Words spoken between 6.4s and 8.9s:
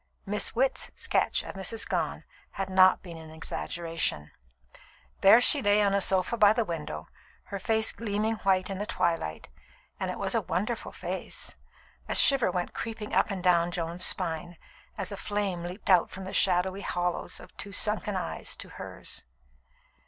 the window, her face gleaming white in the